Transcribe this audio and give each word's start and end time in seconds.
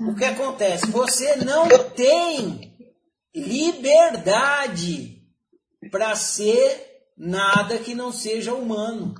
o 0.00 0.14
que 0.14 0.24
acontece? 0.24 0.90
Você 0.90 1.36
não 1.36 1.68
tem 1.94 2.76
liberdade 3.34 5.22
para 5.90 6.14
ser 6.14 6.86
nada 7.16 7.78
que 7.78 7.94
não 7.94 8.12
seja 8.12 8.54
humano. 8.54 9.14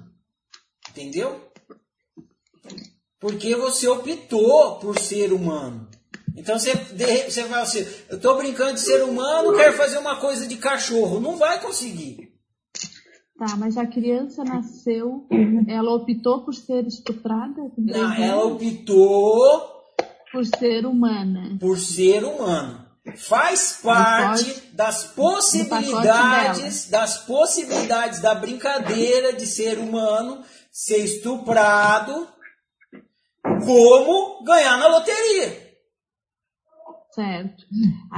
Entendeu? 0.91 1.41
Porque 3.21 3.55
você 3.57 3.89
optou 3.89 4.79
por 4.79 4.99
ser 4.99 5.33
humano. 5.33 5.89
Então 6.37 6.59
você, 6.59 6.73
você 6.75 7.43
fala 7.45 7.63
assim, 7.63 7.85
eu 8.09 8.17
estou 8.17 8.37
brincando 8.37 8.75
de 8.75 8.81
ser 8.81 9.03
humano, 9.03 9.57
quero 9.57 9.77
fazer 9.77 9.99
uma 9.99 10.21
coisa 10.21 10.47
de 10.47 10.57
cachorro. 10.57 11.19
Não 11.19 11.37
vai 11.37 11.61
conseguir. 11.61 12.33
Tá, 13.37 13.57
mas 13.57 13.77
a 13.77 13.87
criança 13.87 14.43
nasceu, 14.45 15.27
ela 15.69 15.95
optou 15.95 16.45
por 16.45 16.55
ser 16.55 16.87
estuprada? 16.87 17.71
Não, 17.77 18.15
ela 18.15 18.45
optou 18.45 19.78
por 20.39 20.47
ser 20.47 20.87
humana. 20.87 21.59
Por 21.59 21.79
ser 21.81 22.25
humano. 22.25 22.87
Faz 23.17 23.81
parte 23.83 24.71
das 24.73 25.03
possibilidades, 25.03 26.89
das 26.89 27.19
possibilidades 27.19 28.21
da 28.21 28.35
brincadeira 28.35 29.33
de 29.33 29.47
ser 29.47 29.79
humano 29.79 30.45
ser 30.71 30.99
estuprado, 30.99 32.29
como 33.43 34.45
ganhar 34.45 34.77
na 34.79 34.87
loteria. 34.87 35.77
Certo. 37.13 37.65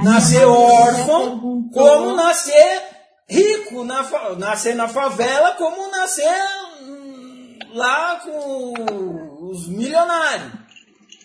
Nascer 0.03 0.45
órfão, 0.45 1.69
como 1.73 2.15
nascer 2.15 2.83
rico, 3.27 3.83
na, 3.83 4.03
nascer 4.37 4.75
na 4.75 4.87
favela, 4.87 5.55
como 5.55 5.89
nascer 5.89 6.37
hum, 6.83 7.57
lá 7.73 8.19
com 8.19 9.49
os 9.49 9.67
milionários. 9.69 10.60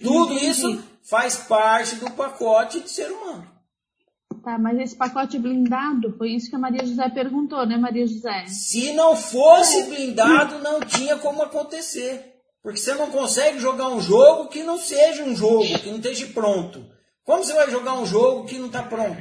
Tudo 0.02 0.34
isso 0.34 0.82
faz 1.02 1.36
parte 1.36 1.96
do 1.96 2.10
pacote 2.10 2.80
de 2.80 2.90
ser 2.90 3.10
humano. 3.10 3.56
Tá, 4.42 4.58
mas 4.58 4.78
esse 4.78 4.94
pacote 4.96 5.38
blindado, 5.38 6.14
foi 6.16 6.30
isso 6.30 6.48
que 6.48 6.54
a 6.54 6.58
Maria 6.58 6.86
José 6.86 7.08
perguntou, 7.08 7.66
né, 7.66 7.76
Maria 7.76 8.06
José? 8.06 8.46
Se 8.46 8.92
não 8.92 9.16
fosse 9.16 9.84
blindado, 9.84 10.60
não 10.60 10.78
tinha 10.80 11.16
como 11.16 11.42
acontecer. 11.42 12.34
Porque 12.62 12.78
você 12.78 12.94
não 12.94 13.10
consegue 13.10 13.58
jogar 13.58 13.88
um 13.88 14.00
jogo 14.00 14.48
que 14.48 14.62
não 14.62 14.78
seja 14.78 15.24
um 15.24 15.34
jogo, 15.34 15.64
que 15.80 15.88
não 15.88 15.96
esteja 15.96 16.26
pronto. 16.28 16.84
Como 17.24 17.42
você 17.42 17.54
vai 17.54 17.70
jogar 17.70 17.94
um 17.94 18.06
jogo 18.06 18.46
que 18.46 18.58
não 18.58 18.66
está 18.66 18.82
pronto? 18.82 19.16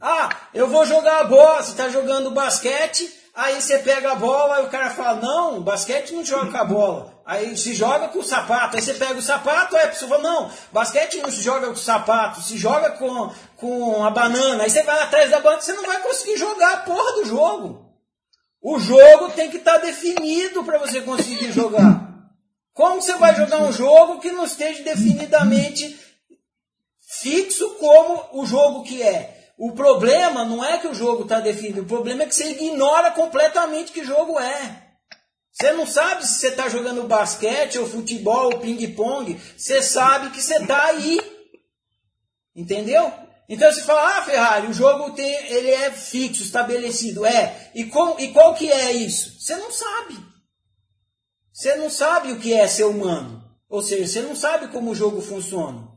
Ah, 0.00 0.28
eu 0.54 0.68
vou 0.68 0.86
jogar 0.86 1.20
a 1.20 1.24
bola, 1.24 1.62
você 1.62 1.72
está 1.72 1.88
jogando 1.88 2.30
basquete, 2.30 3.10
aí 3.36 3.60
você 3.60 3.78
pega 3.78 4.12
a 4.12 4.14
bola 4.14 4.62
e 4.62 4.64
o 4.64 4.70
cara 4.70 4.90
fala, 4.90 5.20
não, 5.20 5.60
basquete 5.60 6.14
não 6.14 6.24
joga 6.24 6.50
com 6.50 6.56
a 6.56 6.64
bola. 6.64 7.22
Aí 7.24 7.56
se 7.56 7.74
joga 7.74 8.08
com 8.08 8.20
o 8.20 8.24
sapato, 8.24 8.76
aí 8.76 8.82
você 8.82 8.94
pega 8.94 9.18
o 9.18 9.22
sapato, 9.22 9.76
aí 9.76 9.84
a 9.84 9.88
pessoa 9.88 10.08
fala, 10.08 10.22
não, 10.22 10.50
basquete 10.72 11.18
não 11.18 11.30
se 11.30 11.42
joga 11.42 11.66
com 11.66 11.74
o 11.74 11.76
sapato, 11.76 12.40
se 12.40 12.56
joga 12.56 12.92
com, 12.92 13.30
com 13.56 14.04
a 14.04 14.10
banana. 14.10 14.64
Aí 14.64 14.70
você 14.70 14.82
vai 14.82 15.02
atrás 15.02 15.30
da 15.30 15.40
banana, 15.40 15.60
você 15.60 15.74
não 15.74 15.84
vai 15.84 16.00
conseguir 16.00 16.38
jogar 16.38 16.72
a 16.72 16.76
porra 16.78 17.12
do 17.12 17.26
jogo. 17.26 17.86
O 18.62 18.80
jogo 18.80 19.30
tem 19.30 19.50
que 19.50 19.58
estar 19.58 19.80
tá 19.80 19.86
definido 19.86 20.64
para 20.64 20.78
você 20.78 21.02
conseguir 21.02 21.52
jogar. 21.52 22.06
Como 22.72 23.00
você 23.00 23.14
vai 23.16 23.34
jogar 23.34 23.58
um 23.58 23.72
jogo 23.72 24.18
que 24.18 24.32
não 24.32 24.44
esteja 24.44 24.82
definidamente 24.82 25.98
fixo 27.06 27.70
como 27.74 28.40
o 28.40 28.46
jogo 28.46 28.82
que 28.82 29.02
é? 29.02 29.35
O 29.56 29.72
problema 29.72 30.44
não 30.44 30.64
é 30.64 30.78
que 30.78 30.86
o 30.86 30.94
jogo 30.94 31.22
está 31.22 31.40
definido, 31.40 31.82
o 31.82 31.86
problema 31.86 32.22
é 32.22 32.26
que 32.26 32.34
você 32.34 32.50
ignora 32.50 33.10
completamente 33.10 33.90
que 33.90 34.04
jogo 34.04 34.38
é. 34.38 34.86
Você 35.50 35.72
não 35.72 35.86
sabe 35.86 36.26
se 36.26 36.34
você 36.34 36.48
está 36.48 36.68
jogando 36.68 37.08
basquete 37.08 37.78
ou 37.78 37.88
futebol 37.88 38.52
ou 38.52 38.58
ping-pong. 38.58 39.40
Você 39.56 39.80
sabe 39.80 40.28
que 40.28 40.42
você 40.42 40.58
está 40.58 40.84
aí. 40.84 41.18
Entendeu? 42.54 43.10
Então 43.48 43.72
você 43.72 43.82
fala, 43.82 44.18
ah, 44.18 44.22
Ferrari, 44.22 44.66
o 44.66 44.74
jogo 44.74 45.12
tem, 45.12 45.32
ele 45.50 45.70
é 45.70 45.90
fixo, 45.90 46.42
estabelecido. 46.42 47.24
É. 47.24 47.70
E, 47.74 47.86
com, 47.86 48.20
e 48.20 48.32
qual 48.32 48.54
que 48.54 48.70
é 48.70 48.92
isso? 48.92 49.40
Você 49.40 49.56
não 49.56 49.72
sabe. 49.72 50.18
Você 51.50 51.74
não 51.76 51.88
sabe 51.88 52.32
o 52.32 52.38
que 52.38 52.52
é 52.52 52.68
ser 52.68 52.84
humano. 52.84 53.42
Ou 53.66 53.80
seja, 53.80 54.06
você 54.06 54.20
não 54.20 54.36
sabe 54.36 54.68
como 54.68 54.90
o 54.90 54.94
jogo 54.94 55.22
funciona. 55.22 55.88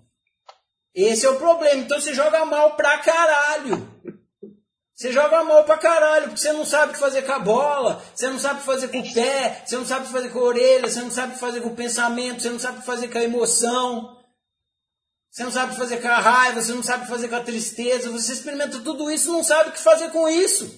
Esse 0.99 1.25
é 1.25 1.29
o 1.29 1.37
problema. 1.37 1.81
Então 1.81 1.99
você 1.99 2.13
joga 2.13 2.45
mal 2.45 2.75
pra 2.75 2.97
caralho. 2.97 3.87
Você 4.93 5.13
joga 5.13 5.45
mal 5.45 5.63
pra 5.63 5.77
caralho, 5.77 6.25
porque 6.25 6.41
você 6.41 6.51
não 6.51 6.65
sabe 6.65 6.91
o 6.91 6.93
que 6.93 6.99
fazer 6.99 7.21
com 7.21 7.31
a 7.31 7.39
bola, 7.39 8.03
você 8.13 8.27
não 8.27 8.37
sabe 8.37 8.55
o 8.55 8.59
que 8.59 8.65
fazer 8.65 8.89
com 8.89 8.99
o 8.99 9.13
pé, 9.13 9.63
você 9.65 9.77
não 9.77 9.85
sabe 9.85 10.01
o 10.01 10.07
que 10.07 10.11
fazer 10.11 10.29
com 10.29 10.39
a 10.39 10.43
orelha, 10.43 10.89
você 10.89 11.01
não 11.01 11.09
sabe 11.09 11.31
o 11.31 11.35
que 11.35 11.39
fazer 11.39 11.61
com 11.61 11.69
o 11.69 11.75
pensamento, 11.75 12.41
você 12.41 12.49
não 12.49 12.59
sabe 12.59 12.77
o 12.77 12.79
que 12.81 12.85
fazer 12.85 13.07
com 13.07 13.17
a 13.17 13.23
emoção, 13.23 14.17
você 15.31 15.43
não 15.45 15.51
sabe 15.51 15.71
o 15.71 15.75
que 15.75 15.79
fazer 15.79 16.01
com 16.01 16.07
a 16.09 16.19
raiva, 16.19 16.61
você 16.61 16.73
não 16.73 16.83
sabe 16.83 17.03
o 17.03 17.05
que 17.05 17.13
fazer 17.13 17.29
com 17.29 17.35
a 17.35 17.43
tristeza, 17.43 18.11
você 18.11 18.33
experimenta 18.33 18.77
tudo 18.79 19.09
isso 19.09 19.29
e 19.29 19.31
não 19.31 19.41
sabe 19.41 19.69
o 19.69 19.71
que 19.71 19.79
fazer 19.79 20.11
com 20.11 20.27
isso. 20.27 20.75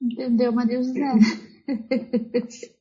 Entendeu, 0.00 0.52
Maria 0.52 0.80
José? 0.80 1.00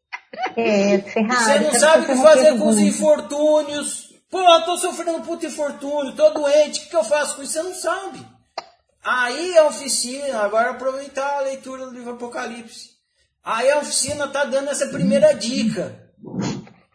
É, 0.58 1.00
Ferrari, 1.00 1.44
você 1.44 1.60
não 1.60 1.80
sabe 1.80 2.04
o 2.04 2.08
que 2.08 2.22
fazer 2.22 2.58
com 2.58 2.68
os 2.68 2.78
infortúnios. 2.78 4.10
Pô, 4.30 4.40
eu 4.40 4.66
tô 4.66 4.78
sofrendo 4.78 5.18
um 5.18 5.22
puto 5.22 5.46
infortúnio, 5.46 6.16
tô 6.16 6.30
doente, 6.32 6.80
o 6.80 6.84
que, 6.84 6.90
que 6.90 6.96
eu 6.96 7.04
faço 7.04 7.36
com 7.36 7.44
isso? 7.44 7.54
Você 7.54 7.64
não 7.64 7.74
sabe. 7.74 8.26
Aí 9.04 9.58
a 9.58 9.68
oficina, 9.68 10.40
agora 10.40 10.72
aproveitar 10.72 11.38
a 11.38 11.42
leitura 11.42 11.86
do 11.86 11.94
livro 11.94 12.14
Apocalipse. 12.14 12.90
Aí 13.44 13.70
a 13.70 13.78
oficina 13.78 14.28
tá 14.28 14.44
dando 14.44 14.70
essa 14.70 14.88
primeira 14.88 15.34
dica. 15.34 16.10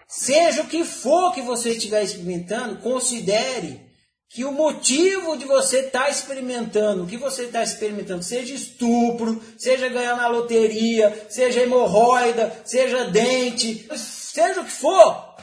Seja 0.08 0.62
o 0.62 0.66
que 0.66 0.84
for 0.84 1.32
que 1.32 1.40
você 1.40 1.70
estiver 1.70 2.02
experimentando, 2.02 2.78
considere 2.78 3.89
que 4.30 4.44
o 4.44 4.52
motivo 4.52 5.36
de 5.36 5.44
você 5.44 5.80
estar 5.80 6.04
tá 6.04 6.08
experimentando, 6.08 7.02
o 7.02 7.06
que 7.06 7.16
você 7.16 7.46
está 7.46 7.64
experimentando, 7.64 8.22
seja 8.22 8.54
estupro, 8.54 9.42
seja 9.58 9.88
ganhar 9.88 10.16
na 10.16 10.28
loteria, 10.28 11.26
seja 11.28 11.60
hemorroida, 11.60 12.62
seja 12.64 13.10
dente, 13.10 13.88
seja 13.98 14.60
o 14.60 14.64
que 14.64 14.70
for, 14.70 15.36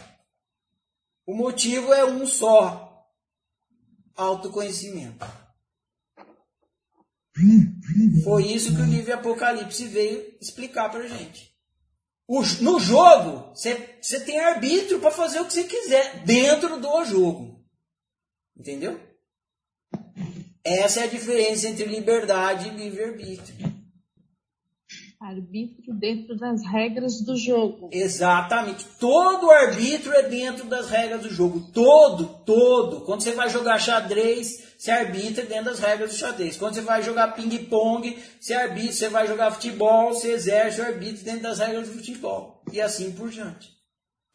o 1.25 1.35
motivo 1.35 1.93
é 1.93 2.05
um 2.05 2.25
só: 2.25 3.05
autoconhecimento. 4.15 5.25
Foi 8.23 8.47
isso 8.47 8.73
que 8.73 8.81
o 8.81 8.85
livro 8.85 9.13
Apocalipse 9.13 9.85
veio 9.85 10.33
explicar 10.41 10.89
para 10.89 11.07
gente. 11.07 11.53
No 12.61 12.79
jogo, 12.79 13.53
você 13.53 14.19
tem 14.21 14.39
arbítrio 14.39 15.01
para 15.01 15.11
fazer 15.11 15.41
o 15.41 15.45
que 15.45 15.53
você 15.53 15.65
quiser 15.65 16.23
dentro 16.23 16.79
do 16.79 17.03
jogo. 17.03 17.56
Entendeu? 18.59 18.99
Essa 20.63 21.01
é 21.01 21.03
a 21.03 21.07
diferença 21.07 21.69
entre 21.69 21.85
liberdade 21.85 22.67
e 22.67 22.71
livre-arbítrio. 22.71 23.77
Arbítrio 25.19 25.95
dentro 25.95 26.37
das 26.37 26.63
regras 26.63 27.21
do 27.21 27.35
jogo. 27.35 27.89
Exatamente. 27.91 28.85
Todo 28.99 29.49
arbítrio 29.49 30.13
é 30.13 30.23
dentro 30.23 30.65
das 30.65 30.89
regras 30.89 31.21
do 31.23 31.29
jogo. 31.29 31.71
Todo, 31.71 32.43
todo. 32.45 33.01
Quando 33.01 33.23
você 33.23 33.31
vai 33.31 33.49
jogar 33.49 33.79
xadrez, 33.79 34.75
você 34.77 34.91
arbitra 34.91 35.43
dentro 35.45 35.65
das 35.65 35.79
regras 35.79 36.11
do 36.11 36.17
xadrez. 36.17 36.57
Quando 36.57 36.75
você 36.75 36.81
vai 36.81 37.01
jogar 37.01 37.33
ping-pong, 37.33 38.15
você 38.39 38.53
arbitra. 38.53 38.91
Você 38.91 39.09
vai 39.09 39.27
jogar 39.27 39.51
futebol, 39.51 40.13
você 40.13 40.33
exerce 40.33 40.81
o 40.81 40.85
arbítrio 40.85 41.25
dentro 41.25 41.43
das 41.43 41.59
regras 41.59 41.87
do 41.87 41.95
futebol. 41.95 42.61
E 42.71 42.79
assim 42.79 43.11
por 43.11 43.29
diante. 43.29 43.69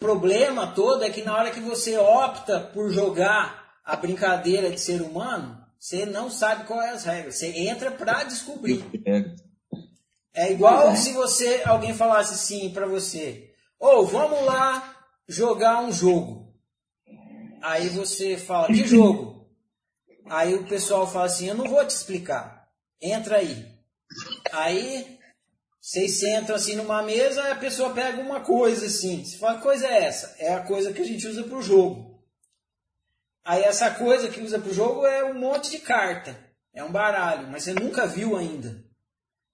O 0.01 0.05
problema 0.05 0.67
todo 0.67 1.05
é 1.05 1.11
que 1.11 1.23
na 1.23 1.37
hora 1.37 1.53
que 1.53 1.61
você 1.61 1.97
opta 1.97 2.59
por 2.59 2.91
jogar 2.91 3.62
a 3.85 3.97
brincadeira 3.97 4.71
de 4.71 4.81
ser 4.81 5.03
humano, 5.03 5.63
você 5.79 6.07
não 6.07 6.31
sabe 6.31 6.65
quais 6.65 6.91
é 6.91 6.95
as 6.95 7.05
regras. 7.05 7.35
Você 7.37 7.49
entra 7.49 7.91
para 7.91 8.23
descobrir. 8.25 8.85
É 10.35 10.53
igual 10.53 10.95
se 10.97 11.13
você 11.13 11.63
alguém 11.65 11.93
falasse 11.93 12.35
assim 12.35 12.71
para 12.71 12.87
você: 12.87 13.53
"Ou 13.79 14.03
oh, 14.03 14.07
vamos 14.07 14.45
lá 14.45 14.97
jogar 15.29 15.83
um 15.83 15.93
jogo". 15.93 16.55
Aí 17.61 17.89
você 17.89 18.37
fala: 18.37 18.69
"Que 18.69 18.87
jogo?" 18.87 19.51
Aí 20.31 20.55
o 20.55 20.65
pessoal 20.65 21.07
fala 21.07 21.27
assim: 21.27 21.49
"Eu 21.49 21.57
não 21.57 21.69
vou 21.69 21.85
te 21.85 21.91
explicar. 21.91 22.69
Entra 23.01 23.39
aí". 23.39 23.67
Aí 24.53 25.19
vocês 25.81 26.21
sentam 26.21 26.55
assim 26.55 26.77
numa 26.77 27.03
mesa, 27.03 27.51
a 27.51 27.57
pessoa 27.57 27.93
pega 27.93 28.23
uma 28.23 28.41
coisa 28.41 28.87
assim. 28.87 29.25
Você 29.25 29.37
fala: 29.37 29.57
"Que 29.57 29.63
coisa 29.65 29.87
é 29.87 30.05
essa?" 30.05 30.35
É 30.39 30.55
a 30.55 30.63
coisa 30.63 30.93
que 30.93 31.03
a 31.03 31.07
gente 31.07 31.27
usa 31.27 31.43
para 31.43 31.59
o 31.59 31.63
jogo. 31.63 32.12
Aí 33.45 33.63
essa 33.63 33.91
coisa 33.91 34.29
que 34.29 34.41
usa 34.41 34.59
para 34.59 34.71
o 34.71 34.75
jogo 34.75 35.07
é 35.07 35.25
um 35.25 35.39
monte 35.39 35.71
de 35.71 35.79
carta. 35.79 36.37
É 36.73 36.83
um 36.83 36.91
baralho, 36.91 37.49
mas 37.49 37.65
você 37.65 37.75
nunca 37.75 38.07
viu 38.07 38.37
ainda. 38.37 38.85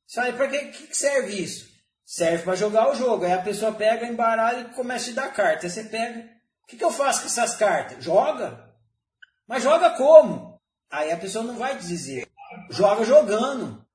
Você 0.07 0.21
fala, 0.21 0.33
para 0.33 0.49
que, 0.49 0.67
que 0.67 0.97
serve 0.97 1.43
isso? 1.43 1.69
Serve 2.05 2.45
para 2.45 2.55
jogar 2.55 2.91
o 2.91 2.95
jogo. 2.95 3.25
Aí 3.25 3.33
a 3.33 3.43
pessoa 3.43 3.73
pega, 3.73 4.07
embaralha 4.07 4.61
e 4.61 4.75
começa 4.75 5.11
a 5.11 5.15
dar 5.15 5.33
carta. 5.33 5.67
Aí 5.67 5.71
você 5.71 5.85
pega. 5.85 6.21
O 6.63 6.67
que, 6.67 6.77
que 6.77 6.85
eu 6.85 6.91
faço 6.91 7.21
com 7.21 7.27
essas 7.27 7.57
cartas? 7.57 8.05
Joga. 8.05 8.73
Mas 9.47 9.63
joga 9.63 9.91
como? 9.91 10.61
Aí 10.91 11.11
a 11.11 11.17
pessoa 11.17 11.45
não 11.45 11.57
vai 11.57 11.77
dizer. 11.77 12.29
Joga 12.71 13.05
jogando. 13.05 13.87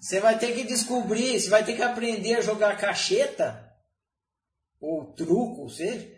Você 0.00 0.20
vai 0.20 0.38
ter 0.38 0.54
que 0.54 0.64
descobrir, 0.64 1.38
você 1.38 1.50
vai 1.50 1.62
ter 1.62 1.76
que 1.76 1.82
aprender 1.82 2.36
a 2.36 2.40
jogar 2.40 2.78
cacheta, 2.78 3.70
ou 4.80 5.12
truco, 5.12 5.60
ou 5.62 5.68
seja, 5.68 6.10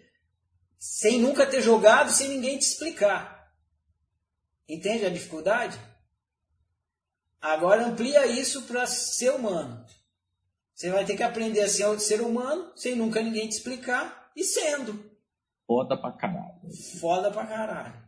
sem 0.83 1.21
nunca 1.21 1.47
ter 1.47 1.63
jogado, 1.63 2.11
sem 2.11 2.29
ninguém 2.29 2.59
te 2.59 2.63
explicar. 2.63 3.55
Entende 4.69 5.07
a 5.07 5.11
dificuldade? 5.11 5.79
Agora 7.41 7.87
amplia 7.87 8.27
isso 8.27 8.63
para 8.63 8.85
ser 8.85 9.31
humano. 9.31 9.87
Você 10.75 10.91
vai 10.91 11.05
ter 11.05 11.17
que 11.17 11.23
aprender 11.23 11.61
a 11.61 11.69
ser 11.69 12.01
ser 12.01 12.21
humano, 12.21 12.73
sem 12.75 12.97
nunca 12.97 13.23
ninguém 13.23 13.49
te 13.49 13.53
explicar, 13.53 14.33
e 14.35 14.43
sendo. 14.43 15.09
Foda 15.69 15.97
pra 15.97 16.11
caralho. 16.11 16.61
Foda 16.99 17.31
pra 17.31 17.47
caralho. 17.47 18.03